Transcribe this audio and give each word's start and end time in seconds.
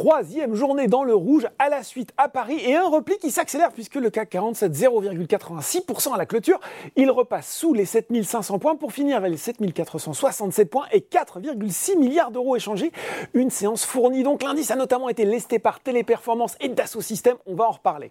Troisième 0.00 0.54
journée 0.54 0.86
dans 0.86 1.04
le 1.04 1.14
rouge 1.14 1.46
à 1.58 1.68
la 1.68 1.82
suite 1.82 2.14
à 2.16 2.30
Paris 2.30 2.58
et 2.64 2.74
un 2.74 2.88
repli 2.88 3.18
qui 3.18 3.30
s'accélère 3.30 3.70
puisque 3.70 3.96
le 3.96 4.08
CAC 4.08 4.30
47 4.30 4.72
0,86% 4.72 6.14
à 6.14 6.16
la 6.16 6.24
clôture. 6.24 6.58
Il 6.96 7.10
repasse 7.10 7.54
sous 7.54 7.74
les 7.74 7.84
7500 7.84 8.58
points 8.60 8.76
pour 8.76 8.94
finir 8.94 9.18
avec 9.18 9.32
les 9.32 9.36
7467 9.36 10.70
points 10.70 10.86
et 10.92 11.00
4,6 11.00 11.98
milliards 11.98 12.30
d'euros 12.30 12.56
échangés. 12.56 12.92
Une 13.34 13.50
séance 13.50 13.84
fournie 13.84 14.22
donc. 14.22 14.42
L'indice 14.42 14.70
a 14.70 14.76
notamment 14.76 15.10
été 15.10 15.26
lesté 15.26 15.58
par 15.58 15.80
Téléperformance 15.80 16.56
et 16.62 16.70
Dassault 16.70 17.02
Systèmes. 17.02 17.36
On 17.44 17.54
va 17.54 17.66
en 17.66 17.72
reparler. 17.72 18.10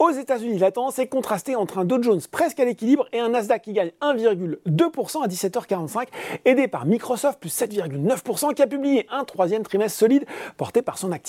Aux 0.00 0.10
États-Unis, 0.10 0.58
la 0.58 0.72
tendance 0.72 0.98
est 0.98 1.06
contrastée 1.06 1.54
entre 1.54 1.78
un 1.78 1.84
Dow 1.84 2.02
Jones 2.02 2.20
presque 2.32 2.58
à 2.58 2.64
l'équilibre 2.64 3.06
et 3.12 3.20
un 3.20 3.28
Nasdaq 3.28 3.62
qui 3.62 3.74
gagne 3.74 3.92
1,2% 4.02 5.22
à 5.22 5.28
17h45, 5.28 6.08
aidé 6.46 6.66
par 6.66 6.84
Microsoft 6.84 7.38
plus 7.38 7.56
7,9% 7.56 8.54
qui 8.54 8.62
a 8.62 8.66
publié 8.66 9.06
un 9.08 9.22
troisième 9.22 9.62
trimestre 9.62 10.00
solide 10.00 10.26
porté 10.56 10.82
par 10.82 10.98
son 10.98 11.12
activité 11.12 11.27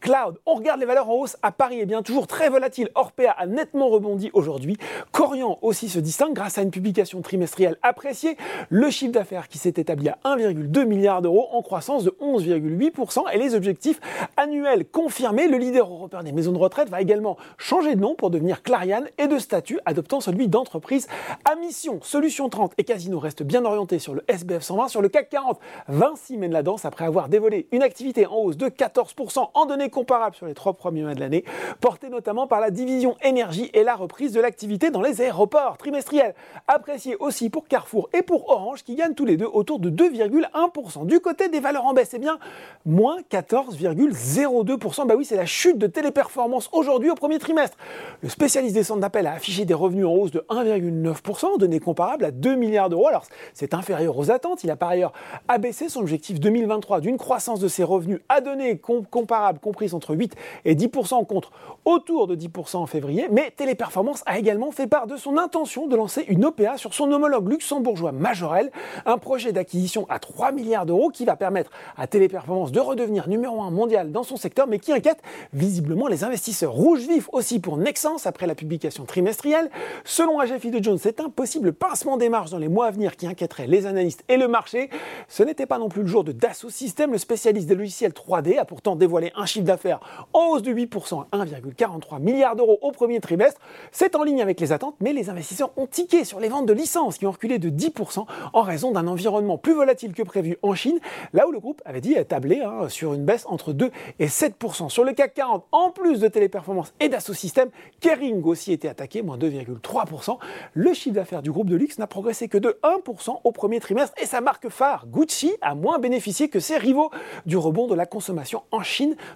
cloud. 0.00 0.38
On 0.46 0.54
regarde 0.54 0.80
les 0.80 0.86
valeurs 0.86 1.08
en 1.08 1.14
hausse 1.14 1.36
à 1.42 1.52
Paris, 1.52 1.78
et 1.78 1.82
eh 1.82 1.86
bien 1.86 2.02
toujours 2.02 2.26
très 2.26 2.48
volatile. 2.48 2.88
Orpea 2.94 3.30
a 3.30 3.46
nettement 3.46 3.88
rebondi 3.88 4.30
aujourd'hui. 4.32 4.76
Corian 5.12 5.58
aussi 5.62 5.88
se 5.88 5.98
distingue 5.98 6.34
grâce 6.34 6.58
à 6.58 6.62
une 6.62 6.70
publication 6.70 7.20
trimestrielle 7.22 7.76
appréciée. 7.82 8.36
Le 8.68 8.90
chiffre 8.90 9.12
d'affaires 9.12 9.48
qui 9.48 9.58
s'est 9.58 9.74
établi 9.76 10.08
à 10.08 10.18
1,2 10.24 10.84
milliard 10.84 11.22
d'euros 11.22 11.48
en 11.52 11.62
croissance 11.62 12.04
de 12.04 12.10
11,8% 12.20 13.32
et 13.32 13.38
les 13.38 13.54
objectifs 13.54 14.00
annuels 14.36 14.86
confirmés. 14.86 15.48
Le 15.48 15.58
leader 15.58 15.90
européen 15.90 16.22
des 16.22 16.32
maisons 16.32 16.52
de 16.52 16.58
retraite 16.58 16.88
va 16.88 17.00
également 17.00 17.36
changer 17.58 17.94
de 17.94 18.00
nom 18.00 18.14
pour 18.14 18.30
devenir 18.30 18.62
Clariane 18.62 19.08
et 19.18 19.26
de 19.26 19.38
statut 19.38 19.78
adoptant 19.84 20.20
celui 20.20 20.48
d'entreprise 20.48 21.06
à 21.44 21.56
mission. 21.56 22.00
Solution 22.02 22.48
30 22.48 22.72
et 22.78 22.84
Casino 22.84 23.18
restent 23.18 23.42
bien 23.42 23.64
orientés 23.64 23.98
sur 23.98 24.14
le 24.14 24.22
SBF 24.28 24.62
120. 24.62 24.88
Sur 24.88 25.02
le 25.02 25.08
CAC 25.08 25.28
40, 25.30 25.58
Vinci 25.88 26.38
mène 26.38 26.52
la 26.52 26.62
danse 26.62 26.84
après 26.84 27.04
avoir 27.04 27.28
dévolé 27.28 27.68
une 27.72 27.82
activité 27.82 28.26
en 28.26 28.36
hausse 28.36 28.56
de 28.56 28.68
14% 28.68 29.33
en 29.36 29.66
données 29.66 29.90
comparables 29.90 30.36
sur 30.36 30.46
les 30.46 30.54
trois 30.54 30.74
premiers 30.74 31.02
mois 31.02 31.14
de 31.14 31.20
l'année, 31.20 31.44
portée 31.80 32.08
notamment 32.08 32.46
par 32.46 32.60
la 32.60 32.70
division 32.70 33.16
énergie 33.22 33.70
et 33.74 33.82
la 33.82 33.94
reprise 33.94 34.32
de 34.32 34.40
l'activité 34.40 34.90
dans 34.90 35.02
les 35.02 35.20
aéroports 35.20 35.76
trimestriels. 35.78 36.34
Apprécié 36.68 37.16
aussi 37.16 37.50
pour 37.50 37.66
Carrefour 37.66 38.08
et 38.12 38.22
pour 38.22 38.48
Orange 38.50 38.84
qui 38.84 38.94
gagnent 38.94 39.14
tous 39.14 39.24
les 39.24 39.36
deux 39.36 39.46
autour 39.46 39.78
de 39.78 39.90
2,1%. 39.90 41.06
Du 41.06 41.20
côté 41.20 41.48
des 41.48 41.60
valeurs 41.60 41.86
en 41.86 41.92
baisse, 41.92 42.12
eh 42.14 42.18
bien, 42.18 42.38
moins 42.84 43.18
14,02%. 43.30 45.06
Bah 45.06 45.14
oui, 45.16 45.24
c'est 45.24 45.36
la 45.36 45.46
chute 45.46 45.78
de 45.78 45.86
téléperformance 45.86 46.68
aujourd'hui 46.72 47.10
au 47.10 47.14
premier 47.14 47.38
trimestre. 47.38 47.76
Le 48.22 48.28
spécialiste 48.28 48.74
des 48.74 48.84
centres 48.84 49.00
d'appel 49.00 49.26
a 49.26 49.32
affiché 49.32 49.64
des 49.64 49.74
revenus 49.74 50.06
en 50.06 50.12
hausse 50.12 50.30
de 50.30 50.44
1,9%, 50.50 51.58
données 51.58 51.80
comparables 51.80 52.24
à 52.24 52.30
2 52.30 52.54
milliards 52.54 52.88
d'euros. 52.88 53.08
Alors, 53.08 53.24
c'est 53.52 53.74
inférieur 53.74 54.16
aux 54.16 54.30
attentes. 54.30 54.64
Il 54.64 54.70
a 54.70 54.76
par 54.76 54.90
ailleurs 54.90 55.12
abaissé 55.48 55.88
son 55.88 56.00
objectif 56.00 56.40
2023 56.40 57.00
d'une 57.00 57.18
croissance 57.18 57.60
de 57.60 57.68
ses 57.68 57.84
revenus 57.84 58.20
à 58.28 58.40
données 58.40 58.78
comparables 58.78 59.23
comprises 59.60 59.94
entre 59.94 60.14
8 60.14 60.34
et 60.64 60.74
10% 60.74 61.26
contre 61.26 61.52
autour 61.84 62.26
de 62.26 62.36
10% 62.36 62.76
en 62.76 62.86
février. 62.86 63.28
Mais 63.30 63.50
Téléperformance 63.50 64.22
a 64.26 64.38
également 64.38 64.70
fait 64.70 64.86
part 64.86 65.06
de 65.06 65.16
son 65.16 65.38
intention 65.38 65.86
de 65.86 65.96
lancer 65.96 66.24
une 66.28 66.44
OPA 66.44 66.76
sur 66.76 66.94
son 66.94 67.10
homologue 67.12 67.48
luxembourgeois 67.48 68.12
Majorel, 68.12 68.70
un 69.06 69.18
projet 69.18 69.52
d'acquisition 69.52 70.06
à 70.08 70.18
3 70.18 70.52
milliards 70.52 70.86
d'euros 70.86 71.10
qui 71.10 71.24
va 71.24 71.36
permettre 71.36 71.70
à 71.96 72.06
Téléperformance 72.06 72.72
de 72.72 72.80
redevenir 72.80 73.28
numéro 73.28 73.62
1 73.62 73.70
mondial 73.70 74.12
dans 74.12 74.22
son 74.22 74.36
secteur, 74.36 74.66
mais 74.66 74.78
qui 74.78 74.92
inquiète 74.92 75.22
visiblement 75.52 76.06
les 76.08 76.24
investisseurs. 76.24 76.72
Rouge 76.72 77.00
vif 77.00 77.28
aussi 77.32 77.60
pour 77.60 77.76
Nexens 77.76 78.26
après 78.26 78.46
la 78.46 78.54
publication 78.54 79.04
trimestrielle. 79.04 79.70
Selon 80.04 80.40
AGFI 80.40 80.70
de 80.70 80.82
Jones, 80.82 80.98
c'est 80.98 81.20
un 81.20 81.28
possible 81.28 81.72
pincement 81.72 82.16
des 82.16 82.28
marges 82.28 82.50
dans 82.50 82.58
les 82.58 82.68
mois 82.68 82.86
à 82.86 82.90
venir 82.90 83.16
qui 83.16 83.26
inquiéterait 83.26 83.66
les 83.66 83.86
analystes 83.86 84.24
et 84.28 84.36
le 84.36 84.48
marché. 84.48 84.90
Ce 85.28 85.42
n'était 85.42 85.66
pas 85.66 85.78
non 85.78 85.88
plus 85.88 86.02
le 86.02 86.08
jour 86.08 86.24
de 86.24 86.32
Dassault 86.32 86.70
Systèmes, 86.70 87.12
le 87.12 87.18
spécialiste 87.18 87.68
des 87.68 87.74
logiciels 87.74 88.12
3D 88.12 88.58
a 88.58 88.64
pourtant 88.64 88.96
dévoilé 89.04 89.32
un 89.36 89.44
chiffre 89.44 89.66
d'affaires 89.66 90.00
en 90.32 90.46
hausse 90.48 90.62
de 90.62 90.72
8% 90.72 91.26
à 91.30 91.36
1,43 91.44 92.20
milliard 92.20 92.56
d'euros 92.56 92.78
au 92.80 92.90
premier 92.90 93.20
trimestre. 93.20 93.60
C'est 93.92 94.16
en 94.16 94.22
ligne 94.22 94.40
avec 94.40 94.58
les 94.60 94.72
attentes, 94.72 94.96
mais 95.00 95.12
les 95.12 95.28
investisseurs 95.28 95.72
ont 95.76 95.86
tiqué 95.86 96.24
sur 96.24 96.40
les 96.40 96.48
ventes 96.48 96.64
de 96.64 96.72
licences 96.72 97.18
qui 97.18 97.26
ont 97.26 97.32
reculé 97.32 97.58
de 97.58 97.68
10% 97.68 98.24
en 98.54 98.62
raison 98.62 98.92
d'un 98.92 99.06
environnement 99.06 99.58
plus 99.58 99.74
volatile 99.74 100.14
que 100.14 100.22
prévu 100.22 100.56
en 100.62 100.74
Chine, 100.74 101.00
là 101.34 101.46
où 101.46 101.52
le 101.52 101.60
groupe 101.60 101.82
avait 101.84 102.00
dit 102.00 102.16
tabler 102.24 102.62
hein, 102.62 102.88
sur 102.88 103.12
une 103.12 103.26
baisse 103.26 103.44
entre 103.46 103.74
2 103.74 103.90
et 104.20 104.28
7%. 104.28 104.88
Sur 104.88 105.04
le 105.04 105.12
CAC 105.12 105.34
40, 105.34 105.66
en 105.70 105.90
plus 105.90 106.20
de 106.20 106.28
Téléperformance 106.28 106.94
et 106.98 107.10
Dassault 107.10 107.34
Systèmes, 107.34 107.68
Kering 108.00 108.42
aussi 108.44 108.72
était 108.72 108.88
attaqué, 108.88 109.20
moins 109.20 109.36
2,3%. 109.36 110.38
Le 110.72 110.94
chiffre 110.94 111.14
d'affaires 111.14 111.42
du 111.42 111.52
groupe 111.52 111.68
de 111.68 111.76
luxe 111.76 111.98
n'a 111.98 112.06
progressé 112.06 112.48
que 112.48 112.56
de 112.56 112.78
1% 112.82 113.40
au 113.44 113.52
premier 113.52 113.80
trimestre 113.80 114.14
et 114.22 114.24
sa 114.24 114.40
marque 114.40 114.70
phare, 114.70 115.06
Gucci, 115.08 115.52
a 115.60 115.74
moins 115.74 115.98
bénéficié 115.98 116.48
que 116.48 116.60
ses 116.60 116.78
rivaux 116.78 117.10
du 117.44 117.58
rebond 117.58 117.86
de 117.86 117.94
la 117.94 118.06
consommation 118.06 118.62
en 118.70 118.82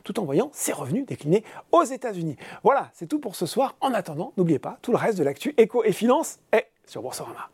Tout 0.04 0.20
en 0.20 0.24
voyant 0.24 0.50
ses 0.52 0.72
revenus 0.72 1.06
décliner 1.06 1.44
aux 1.72 1.84
États-Unis. 1.84 2.36
Voilà, 2.62 2.90
c'est 2.94 3.06
tout 3.06 3.18
pour 3.18 3.34
ce 3.34 3.46
soir. 3.46 3.76
En 3.80 3.92
attendant, 3.92 4.32
n'oubliez 4.36 4.58
pas, 4.58 4.78
tout 4.82 4.92
le 4.92 4.98
reste 4.98 5.18
de 5.18 5.24
l'actu 5.24 5.54
éco 5.56 5.84
et 5.84 5.92
finance 5.92 6.38
est 6.52 6.68
sur 6.86 7.02
Boursorama. 7.02 7.50